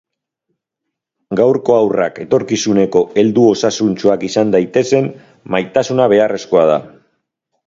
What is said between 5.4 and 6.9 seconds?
maitasuna beharrezkoa da.